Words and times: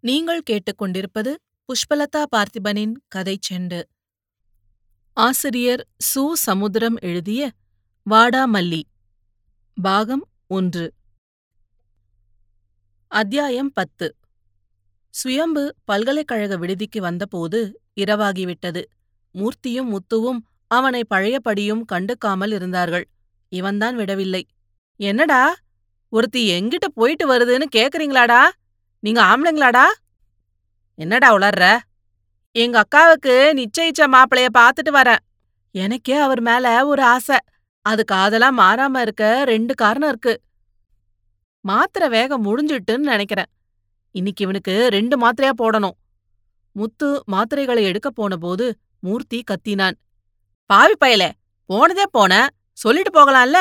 நீங்கள் 0.00 0.42
கேட்டுக்கொண்டிருப்பது 0.50 1.34
புஷ்பலதா 1.64 2.24
பார்த்திபனின் 2.36 2.92
கதை 3.08 3.38
செண்டு. 3.50 3.82
ஆசிரியர் 5.12 5.86
சு. 6.14 6.32
சமுத்திரம் 6.32 6.96
எழுதிய 7.00 7.52
வாடாமல்லி 8.10 8.82
பாகம் 9.82 10.28
ஒன்று. 10.46 10.94
அத்தியாயம் 13.08 13.72
பத்து. 13.72 14.16
சுயம்பு 15.10 15.74
பல்கலைக்கழக 15.84 16.56
விடுதிக்கு 16.56 17.00
வந்தபோது 17.00 17.80
இரவாகிவிட்டது. 18.00 18.84
மூர்த்தியும் 19.34 19.96
முத்துவும் 19.96 20.38
அவனை 20.66 21.04
பழையபடியும் 21.14 21.84
கண்டுக்காமல் 21.92 22.52
இருந்தார்கள். 22.52 23.08
இவன்தான் 23.48 23.96
விடவில்லை. 23.96 24.46
என்னடா? 24.96 25.54
ஒருத்தி 26.08 26.60
எங்கிட்ட 26.60 26.88
போயிட்டு 26.94 27.32
வருதுன்னு 27.32 27.64
கேக்குறீங்களாடா? 27.76 28.48
நீங்க 29.00 29.22
ஆம்பளைங்களாடா? 29.22 29.84
என்னடா 30.94 31.34
உளர்ற? 31.34 31.78
எங்க 32.52 32.82
அக்காவுக்கு 32.82 33.34
நிச்சயிச்ச 33.54 34.06
மாப்பிளைய 34.06 34.46
பாத்துட்டு 34.58 34.90
வரேன். 34.90 35.18
எனக்கே 35.70 36.16
அவர் 36.16 36.40
மேல 36.40 36.86
ஒரு 36.86 37.02
ஆசை. 37.02 37.38
அது 37.82 38.04
காதலா 38.12 38.50
மாறாம 38.50 39.00
இருக்க 39.00 39.44
ரெண்டு 39.44 39.74
காரணம் 39.74 40.08
இருக்கு. 40.08 40.40
மாத்திரை 41.60 42.08
வேகம் 42.08 42.44
முடிஞ்சிட்டுன்னு 42.44 42.98
நினைக்கிறேன். 42.98 43.44
இன்னைக்கு 44.10 44.42
இவனுக்கு 44.42 44.88
ரெண்டு 44.90 45.28
மாத்திரையா 45.28 45.50
போடணும். 45.62 45.96
முத்து 46.72 47.24
மாத்திரைகளை 47.32 47.82
எடுக்கப் 47.82 48.14
போனபோது 48.14 48.78
மூர்த்தி 48.98 49.44
கத்தினான். 49.50 49.94
பாவி 50.66 50.92
பயலே 51.04 51.30
போனதே 51.66 52.02
போன. 52.10 52.48
சொல்லிட்டு 52.72 53.20
போகலாம்ல? 53.20 53.56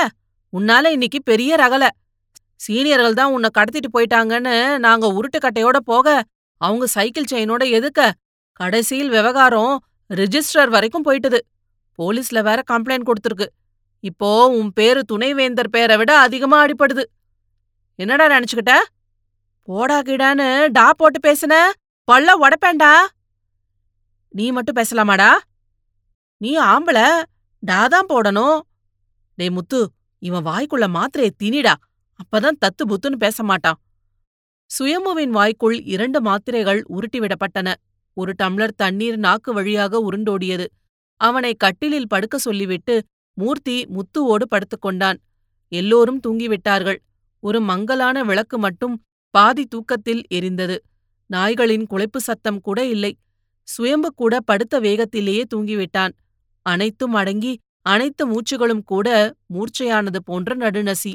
உன்னால 0.57 0.85
இன்னைக்கு 0.85 1.23
பெரிய 1.23 1.55
ரகல. 1.55 1.87
சீனியர்கள் 2.59 3.19
தான் 3.19 3.33
உன்னை 3.35 3.49
கடத்திட்டு 3.57 3.89
போயிட்டாங்கன்னு 3.95 4.55
நாங்க 4.85 5.05
உருட்டுக்கட்டையோட 5.17 5.77
போக 5.91 6.23
அவங்க 6.61 6.85
சைக்கிள் 6.87 7.31
செயினோட 7.31 7.63
எதுக்க? 7.77 8.01
கடைசியில் 8.59 9.09
விவகாரம் 9.09 9.73
ரிஜிஸ்டர் 10.09 10.71
வரைக்கும் 10.75 11.05
போயிட்டது. 11.07 11.39
போலீஸ்ல 11.99 12.41
வேற 12.41 12.59
கம்ப்ளைண்ட் 12.71 13.07
கொடுத்துருக்கு. 13.09 13.47
இப்போ 14.03 14.29
உன் 14.47 14.71
பேரு 14.73 15.01
துணைவேந்தர் 15.03 15.69
பேரை 15.69 15.95
விட 15.97 16.11
அதிகமா 16.19 16.57
அடிபடுது. 16.65 17.03
என்னடா 17.95 18.25
நினைச்சுக்கிட்ட? 18.27 18.75
போடா 19.67 19.97
கிடான்னு 20.01 20.47
டா 20.71 20.87
போட்டு 20.89 21.19
பேசுன? 21.27 21.53
பல்ல 22.07 22.35
உடப்பேண்டா 22.43 22.91
நீ 24.33 24.51
மட்டும் 24.51 24.77
பேசலாமாடா? 24.79 25.31
நீ 26.41 26.51
ஆம்பள 26.71 26.99
டா 27.63 27.79
தான் 27.87 28.09
போடணும். 28.09 28.57
டேய் 29.37 29.49
முத்து 29.49 29.79
இவன் 30.21 30.45
வாய்க்குள்ள 30.45 30.85
மாத்திரையை 30.97 31.31
தினிடா. 31.43 31.73
அப்பதான் 32.19 32.57
தத்து 32.61 32.83
புத்துன்னு 32.87 33.15
பேச 33.15 33.43
மாட்டான். 33.43 33.79
சுயம்புவின் 34.71 35.29
வாய்க்குள் 35.29 35.83
இரண்டு 35.83 36.21
மாத்திரைகள் 36.21 36.85
உருட்டிவிடப்பட்டன. 36.89 37.73
ஒரு 38.13 38.33
டம்ளர் 38.43 38.73
தண்ணீர் 38.75 39.17
நாக்கு 39.17 39.53
வழியாக 39.53 40.11
உருண்டோடியது. 40.11 40.65
அவனை 41.21 41.53
கட்டிலில் 41.53 42.07
படுக்க 42.07 42.37
சொல்லிவிட்டு 42.37 43.03
மூர்த்தி 43.33 43.85
முத்துவோடு 43.85 44.45
படுத்துக்கொண்டான் 44.49 45.17
எல்லோரும் 45.67 46.19
தூங்கிவிட்டார்கள். 46.27 46.97
ஒரு 47.39 47.59
மங்கலான 47.61 48.23
விளக்கு 48.23 48.57
மட்டும் 48.57 49.01
பாதி 49.29 49.65
தூக்கத்தில் 49.65 50.23
எரிந்தது. 50.33 50.77
நாய்களின் 51.33 51.85
குழைப்பு 51.89 52.17
சத்தம் 52.17 52.61
கூட 52.61 52.85
இல்லை. 52.85 53.17
சுயம்பு 53.67 54.13
கூட 54.13 54.39
படுத்த 54.39 54.79
வேகத்திலேயே 54.79 55.43
தூங்கிவிட்டான். 55.55 56.13
அனைத்தும் 56.61 57.13
அடங்கி 57.13 57.57
அனைத்து 57.81 58.23
மூச்சுகளும் 58.27 58.83
கூட 58.83 59.35
மூர்ச்சையானது 59.53 60.19
போன்ற 60.25 60.55
நடுநசி. 60.55 61.13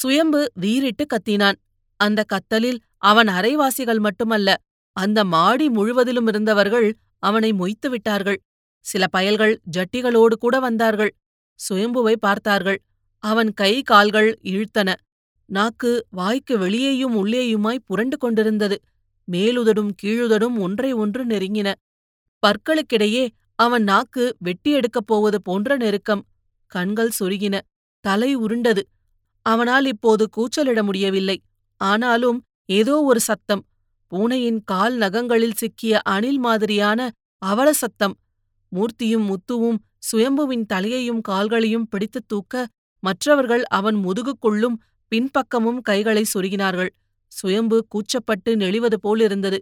சுயம்பு 0.00 0.40
வீறிட்டு 0.54 1.06
கத்தினான். 1.06 1.54
அந்த 1.96 2.24
கத்தலில் 2.24 2.78
அவன் 2.98 3.28
அரைவாசிகள் 3.28 3.98
மட்டுமல்ல 3.98 4.56
அந்த 4.92 5.24
மாடி 5.24 5.68
முழுவதிலும் 5.68 6.26
இருந்தவர்கள் 6.26 6.96
அவனை 7.18 7.52
மொய்த்து 7.52 7.88
விட்டார்கள். 7.88 8.40
சில 8.84 9.06
பயல்கள் 9.06 9.60
ஜட்டிகளோடு 9.76 10.34
கூட 10.34 10.60
வந்தார்கள். 10.60 11.14
சுயம்புவை 11.60 12.12
பார்த்தார்கள். 12.12 12.82
அவன் 13.18 13.54
கை 13.54 13.82
கால்கள் 13.82 14.38
இழுத்தன. 14.42 14.94
நாக்கு 15.46 16.06
வாய்க்கு 16.10 16.58
வெளியேயும் 16.58 17.14
உள்ளேயுமாய் 17.16 17.84
புரண்டு 17.84 18.16
கொண்டிருந்தது. 18.18 18.76
மேலுதடும் 19.32 19.90
கீழுதடும் 20.02 20.58
ஒன்றை 20.58 20.92
ஒன்று 20.92 21.26
நெருங்கின. 21.26 21.74
பற்களுக்கிடையே 22.42 23.24
அவன் 23.54 23.82
நாக்கு 23.82 24.36
வெட்டி 24.38 24.70
எடுக்கப் 24.70 25.06
போவது 25.06 25.42
போன்ற 25.42 25.76
நெருக்கம். 25.76 26.26
கண்கள் 26.66 27.16
சொருகின. 27.20 27.60
தலை 28.04 28.34
உருண்டது. 28.34 28.88
அவனால் 29.48 29.86
இப்போது 29.86 30.24
கூச்சலிட 30.36 30.82
முடியவில்லை. 30.82 31.36
ஆனாலும் 31.80 32.38
ஏதோ 32.68 32.94
ஒரு 33.02 33.20
சத்தம். 33.20 33.62
பூனையின் 34.12 34.60
கால் 34.64 34.96
நகங்களில் 34.96 35.56
சிக்கிய 35.56 36.00
அணில் 36.04 36.38
மாதிரியான 36.38 37.00
அவல 37.42 37.68
சத்தம். 37.72 38.14
மூர்த்தியும் 38.72 39.26
முத்துவும் 39.30 39.78
சுயம்புவின் 39.98 40.66
தலையையும் 40.66 41.20
கால்களையும் 41.28 41.88
பிடித்துத் 41.90 42.28
தூக்க 42.28 42.66
மற்றவர்கள் 43.02 43.64
அவன் 43.64 43.96
முதுகுக்குள்ளும் 43.96 44.76
பின்பக்கமும் 45.12 45.80
கைகளை 45.80 46.24
சொருகினார்கள். 46.34 46.92
சுயம்பு 47.32 47.78
கூச்சப்பட்டு 47.88 48.50
நெளிவது 48.54 48.94
போலிருந்தது. 48.94 49.58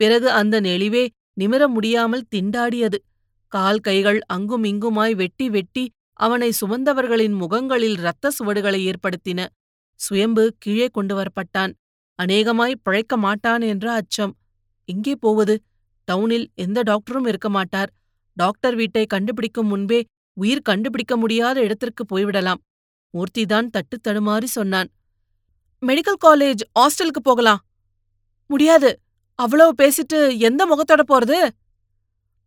பிறகு 0.00 0.28
அந்த 0.30 0.60
நெளிவே 0.60 1.04
நிமிர 1.40 1.68
முடியாமல் 1.68 2.26
திண்டாடியது. 2.34 2.98
கால் 3.52 3.78
கைகள் 3.78 4.20
அங்கும் 4.26 4.64
இங்குமாய் 4.64 5.14
வெட்டி 5.14 5.50
வெட்டி 5.50 5.84
அவனை 6.20 6.52
சுமந்தவர்களின் 6.60 7.36
முகங்களில் 7.36 7.98
இரத்த 7.98 8.30
சுவடுகளை 8.30 8.80
ஏற்படுத்தின. 8.86 9.46
சுயம்பு 10.00 10.54
கீழே 10.58 10.86
கொண்டு 10.86 11.14
வரப்பட்டான். 11.16 11.72
அநேகமாய் 12.18 12.80
பிழைக்க 12.82 13.16
மாட்டான் 13.16 13.60
என்ற 13.60 13.92
அச்சம். 13.92 14.36
எங்கே 14.84 15.14
போவது? 15.14 15.62
டவுனில் 16.12 16.46
எந்த 16.54 16.82
டாக்டரும் 16.82 17.26
இருக்க 17.26 17.48
மாட்டார். 17.48 17.90
டாக்டர் 18.32 18.74
வீட்டை 18.74 19.06
கண்டுபிடிக்கும் 19.06 19.66
முன்பே 19.66 20.04
உயிர் 20.32 20.62
கண்டுபிடிக்க 20.62 21.16
முடியாத 21.16 21.60
இடத்திற்கு 21.60 22.04
போய்விடலாம். 22.12 22.60
மூர்த்திதான் 23.14 23.70
தட்டு 23.70 23.98
தடுமாறி 24.08 24.44
சொன்னான். 24.44 24.90
மெடிக்கல் 25.86 26.20
காலேஜ் 26.26 26.62
ஹாஸ்டலுக்கு 26.80 27.22
போகலாம். 27.22 27.60
முடியாது. 28.46 29.00
அவ்வளவு 29.34 29.74
பேசிட்டு 29.78 30.38
எந்த 30.38 30.62
முகத்தோட 30.66 31.02
போறது? 31.08 31.48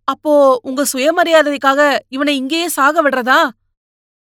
அப்போ 0.08 0.60
உங்க 0.64 0.86
சுயமரியாதைக்காக 0.94 2.00
இவனை 2.08 2.36
இங்கேயே 2.36 2.68
சாக 2.68 2.96
விடுறதா 3.04 3.42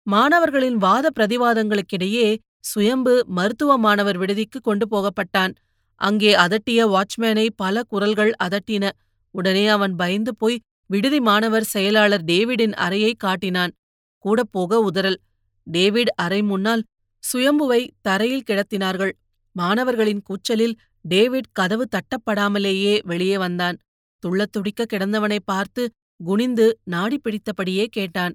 மாணவர்களின் 0.07 0.77
வாத 0.77 1.11
பிரதிவாதங்களுக்கிடையே 1.17 2.39
சுயம்பு 2.61 3.25
மருத்துவ 3.29 3.79
மாணவர் 3.79 4.19
விடுதிக்கு 4.19 4.61
கொண்டு 4.61 4.87
போகப்பட்டான். 4.89 5.53
அங்கே 6.01 6.35
அதட்டிய 6.35 6.81
வாட்ச்மேனை 6.95 7.47
பல 7.57 7.83
குரல்கள் 7.83 8.33
அதட்டின. 8.45 8.91
உடனே 9.31 9.67
அவன் 9.67 9.95
பயந்து 9.97 10.37
போய் 10.37 10.61
விடுதி 10.87 11.21
மாணவர் 11.21 11.63
செயலாளர் 11.65 12.25
டேவிடின் 12.25 12.73
அறையை 12.73 13.15
காட்டினான். 13.15 13.73
கூட 14.19 14.45
போக 14.45 14.91
உதறல். 14.91 15.19
டேவிட் 15.67 16.13
அறை 16.15 16.43
முன்னால் 16.43 16.85
சுயம்புவை 17.33 17.89
தரையில் 18.01 18.47
கிடத்தினார்கள். 18.51 19.13
மாணவர்களின் 19.57 20.23
கூச்சலில் 20.23 20.77
டேவிட் 21.01 21.53
கதவு 21.53 21.85
தட்டப்படாமலேயே 21.89 22.95
வெளியே 23.05 23.39
வந்தான். 23.39 23.77
துள்ளத் 24.23 24.53
துடிக்க 24.53 24.85
கிடந்தவனை 24.85 25.39
பார்த்து 25.45 25.83
குனிந்து 26.21 26.67
நாடி 26.85 27.19
பிடித்தபடியே 27.19 27.87
கேட்டான். 27.87 28.35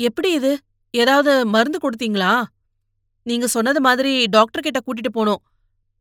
எப்படி 0.00 0.32
இது? 0.32 0.58
ஏதாவது 0.90 1.46
மருந்து 1.46 1.78
கொடுத்தீங்களா? 1.78 2.44
நீங்க 3.22 3.46
சொன்னது 3.46 3.80
மாதிரி 3.80 4.24
டாக்டர் 4.26 4.62
கிட்ட 4.62 4.80
கூட்டிட்டு 4.86 5.10
போனோம். 5.14 5.42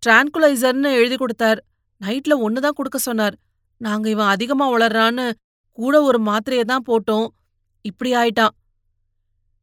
டிரான்குலைசர்னு 0.05 0.91
எழுதி 0.91 1.15
கொடுத்தார். 1.15 1.59
நைட்ல 2.01 2.37
ஒன்னு 2.37 2.61
தான் 2.61 2.73
கொடுக்க 2.73 2.97
சொன்னார். 2.97 3.35
நாங்க 3.77 4.09
இவன் 4.09 4.27
அதிகமா 4.27 4.65
உளறான்னு 4.71 5.31
கூட 5.71 6.01
ஒரு 6.01 6.19
மாத்திரையை 6.21 6.65
தான் 6.65 6.85
போட்டோம். 6.89 7.27
இப்படி 7.81 8.15
ஆயிட்டான். 8.15 8.53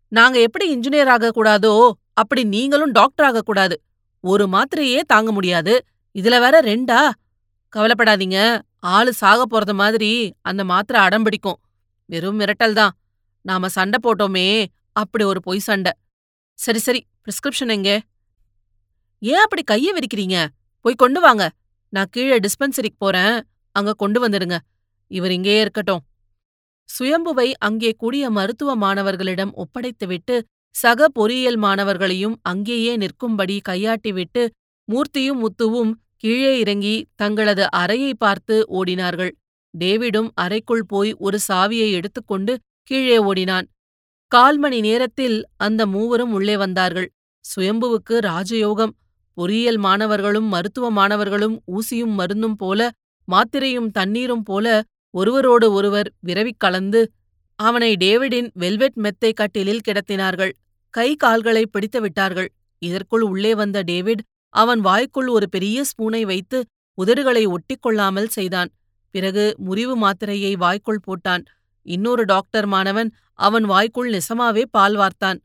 நாங்க 0.09 0.41
எப்படி 0.41 0.77
இன்ஜினியர் 0.77 1.13
ஆகக்கூடாதோ 1.15 1.93
அப்படி 2.13 2.45
நீங்களும் 2.45 2.91
டாக்டர் 2.91 3.27
ஆகக்கூடாது. 3.27 3.77
ஒரு 4.21 4.45
மாத்திரையே 4.47 5.01
தாங்க 5.07 5.33
முடியாது. 5.33 5.87
இதுல 6.15 6.41
வேற 6.41 6.61
ரெண்டா? 6.61 7.11
கவலைப்படாதீங்க. 7.77 8.60
ஆளு 8.78 9.13
சாக 9.13 9.43
போறது 9.51 9.75
மாதிரி 9.75 10.33
அந்த 10.41 10.65
மாத்திரை 10.65 10.98
அடம்பிடிக்கும். 11.07 11.59
வெறும் 12.07 12.41
மிரட்டல் 12.41 12.72
தான். 12.72 12.93
நாம 13.41 13.69
சண்டை 13.69 13.98
போட்டோமே 14.03 14.66
அப்படி 14.97 15.25
ஒரு 15.25 15.41
பொய் 15.41 15.59
சண்டை. 15.59 15.93
சரி 16.59 16.79
சரி 16.79 17.01
பிரிஸ்கிரிப்ஷன் 17.25 17.73
எங்கே? 17.77 17.97
ஏன் 19.19 19.43
அப்படி 19.45 19.63
கைய 19.71 19.93
விரிக்கிறீங்க? 19.97 20.39
போய் 20.81 21.03
கொண்டு 21.03 21.21
வாங்க. 21.21 21.45
நான் 21.93 22.11
கீழே 22.11 22.39
டிஸ்பென்சரிக்கு 22.39 22.99
போறேன். 22.99 23.37
அங்க 23.73 23.93
கொண்டு 23.93 24.29
வந்துடுங்க. 24.29 24.57
இவர் 25.11 25.31
இங்கேயே 25.31 25.61
இருக்கட்டும். 25.61 26.03
சுயம்புவை 26.89 27.49
அங்கே 27.59 27.91
கூடிய 27.97 28.25
மருத்துவ 28.31 28.71
மாணவர்களிடம் 28.77 29.53
ஒப்படைத்துவிட்டு 29.63 30.37
சக 30.75 31.09
பொறியியல் 31.09 31.57
மாணவர்களையும் 31.57 32.37
அங்கேயே 32.43 32.97
நிற்கும்படி 32.97 33.57
கையாட்டிவிட்டு 33.69 34.43
மூர்த்தியும் 34.89 35.41
முத்துவும் 35.43 35.93
கீழே 36.23 36.53
இறங்கி 36.59 36.95
தங்களது 37.15 37.65
அறையை 37.71 38.13
பார்த்து 38.15 38.57
ஓடினார்கள். 38.79 39.33
டேவிடும் 39.75 40.31
அறைக்குள் 40.35 40.85
போய் 40.87 41.13
ஒரு 41.19 41.39
சாவியை 41.49 41.89
எடுத்துக்கொண்டு 41.93 42.53
கீழே 42.91 43.19
ஓடினான். 43.19 43.67
கால் 44.34 44.59
மணி 44.59 44.78
நேரத்தில் 44.81 45.36
அந்த 45.57 45.83
மூவரும் 45.86 46.33
உள்ளே 46.33 46.57
வந்தார்கள். 46.57 47.09
சுயம்புவுக்கு 47.45 48.15
ராஜயோகம் 48.27 48.92
பொறியியல் 49.36 49.77
மாணவர்களும் 49.77 50.48
மருத்துவ 50.48 50.86
மாணவர்களும் 50.91 51.54
ஊசியும் 51.66 52.15
மருந்தும் 52.19 52.57
போல 52.57 52.91
மாத்திரையும் 53.28 53.89
தண்ணீரும் 53.91 54.42
போல 54.42 54.66
ஒருவரோடு 55.15 55.66
ஒருவர் 55.72 56.09
விரவிக் 56.21 56.59
கலந்து 56.59 57.01
அவனை 57.59 57.91
டேவிடின் 57.97 58.48
வெல்வெட் 58.54 58.98
மெத்தை 59.04 59.33
கட்டிலில் 59.33 59.84
கிடத்தினார்கள். 59.89 60.53
கை 60.95 61.09
கால்களை 61.16 61.65
பிடித்து 61.66 62.01
விட்டார்கள். 62.01 62.48
இதற்குள் 62.83 63.21
உள்ளே 63.22 63.53
வந்த 63.54 63.78
டேவிட் 63.83 64.22
அவன் 64.54 64.81
வாய்க்குள் 64.81 65.28
ஒரு 65.28 65.48
பெரிய 65.48 65.84
ஸ்பூனை 65.91 66.22
வைத்து 66.22 66.59
உதடுகளை 66.98 67.45
ஒட்டிக்கொள்ளாமல் 67.54 68.33
செய்தான். 68.36 68.71
பிறகு 69.15 69.45
முறிவு 69.59 69.95
மாத்திரையை 69.98 70.53
வாய்க்குள் 70.57 71.04
போட்டான். 71.07 71.45
இன்னொரு 71.84 72.25
டாக்டர் 72.25 72.66
மாணவன் 72.66 73.10
அவன் 73.33 73.65
வாய்க்குள் 73.65 74.10
நெசமாவே 74.10 74.65
பால் 74.71 74.97
வார்த்தான். 74.97 75.39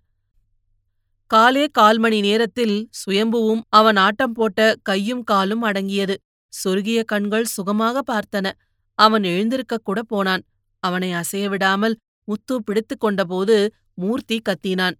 காலே 1.27 1.65
கால் 1.67 1.97
மணி 1.97 2.19
நேரத்தில் 2.19 2.89
சுயம்புவும் 2.91 3.61
அவன் 3.69 3.95
ஆட்டம் 3.95 4.33
போட்ட 4.33 4.75
கையும் 4.81 5.23
காலும் 5.23 5.61
அடங்கியது. 5.61 6.15
சொருகிய 6.53 7.03
கண்கள் 7.03 7.45
சுகமாக 7.45 8.01
பார்த்தன. 8.11 8.51
அவன் 8.99 9.23
எழுந்திருக்கக் 9.23 9.83
கூட 9.83 10.03
போனான். 10.03 10.43
அவனை 10.79 11.13
அசைய 11.13 11.49
விடாமல் 11.49 11.97
முத்து 12.23 12.63
பிடித்துக் 12.63 13.05
கொண்டபோது 13.05 13.69
மூர்த்தி 13.93 14.41
கத்தினான். 14.49 14.95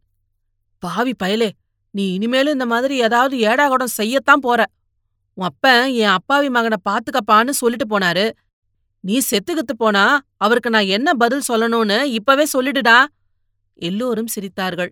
பாவி 0.80 1.14
பயலே 1.24 1.50
நீ 1.92 2.14
இனிமேலும் 2.14 2.54
இந்த 2.54 2.66
மாதிரி 2.66 2.98
ஏதாவது 2.98 3.38
ஏடாகடம் 3.38 3.96
செய்யத்தான் 3.98 4.42
போற. 4.42 4.66
உன் 5.34 5.46
அப்ப 5.46 5.90
என் 5.90 6.16
அப்பாவி 6.18 6.50
மகனை 6.50 6.78
பாத்துக்கப்பான்னு 6.90 7.50
சொல்லிட்டு 7.50 7.88
போனாரு. 7.88 8.32
நீ 9.00 9.20
செத்துக்கித்து 9.32 9.74
போனா 9.78 10.22
அவருக்கு 10.38 10.70
நான் 10.70 10.86
என்ன 10.86 11.14
பதில் 11.14 11.42
சொல்லணும்னு 11.48 12.04
இப்பவே 12.04 12.46
சொல்லிடுடா. 12.54 13.06
எல்லோரும் 13.74 14.28
சிரித்தார்கள். 14.36 14.90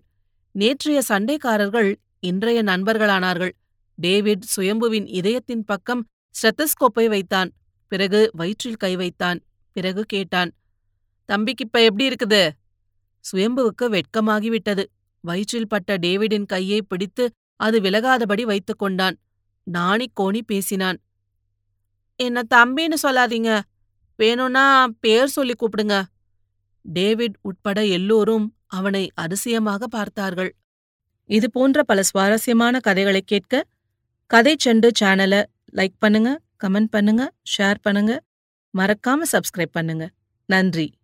நேற்றைய 0.52 1.02
சண்டைக்காரர்கள் 1.08 1.94
இன்றைய 2.20 2.62
நண்பர்களானார்கள். 2.62 3.50
டேவிட் 3.94 4.44
சுயம்புவின் 4.56 5.06
இதயத்தின் 5.06 5.64
பக்கம் 5.64 6.06
ஸ்டெத்தஸ்கோப்பை 6.30 7.08
வைத்தான். 7.08 7.52
பிறகு 7.88 8.30
வயிற்றில் 8.32 8.76
கை 8.76 8.96
வைத்தான். 8.96 9.40
பிறகு 9.72 10.02
கேட்டான் 10.02 10.52
தம்பிக்கு 11.24 11.64
இப்ப 11.64 11.84
எப்படி 11.84 12.08
இருக்குது? 12.08 12.50
சுயம்புவுக்கு 13.32 13.82
வெட்கமாகிவிட்டது. 13.82 14.84
வயிற்றில் 15.20 15.68
பட்ட 15.68 15.96
டேவிடின் 15.96 16.46
கையை 16.46 16.82
பிடித்து 16.82 17.30
அது 17.56 17.80
விலகாதபடி 17.80 18.42
வைத்துக் 18.42 18.78
கொண்டான். 18.78 19.18
நாணிக் 19.64 20.20
கோணி 20.20 20.40
பேசினான் 20.46 20.98
என்ன 22.16 22.42
தம்பின்னு 22.54 22.94
சொல்லாதீங்க. 23.02 23.60
வேணும்னா 24.18 24.86
பேர் 25.00 25.26
சொல்லி 25.26 25.54
கூப்பிடுங்க. 25.54 25.96
டேவிட் 26.82 27.36
உட்பட 27.42 27.78
எல்லோரும் 27.84 28.46
அவனை 28.66 29.10
அதிசயமாக 29.14 29.86
பார்த்தார்கள். 29.86 30.50
இது 31.24 31.50
போன்ற 31.50 31.82
பல 31.82 32.02
சுவாரஸ்யமான 32.02 32.78
கதைகளை 32.78 33.20
கேட்க 33.20 33.64
கதை 34.26 34.56
செண்டு 34.64 34.88
சேனலை 35.00 35.40
லைக் 35.78 35.96
பண்ணுங்க 35.98 36.30
கமெண்ட் 36.64 36.90
பண்ணுங்க 36.90 37.22
ஷேர் 37.54 37.80
பண்ணுங்க. 37.82 38.12
மறக்காம 38.74 39.28
சப்ஸ்கிரைப் 39.32 39.76
பண்ணுங்க. 39.78 40.04
நன்றி. 40.48 40.97